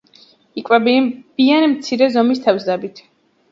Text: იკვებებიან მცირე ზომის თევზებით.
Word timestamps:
იკვებებიან 0.61 1.69
მცირე 1.75 2.09
ზომის 2.17 2.43
თევზებით. 2.49 3.07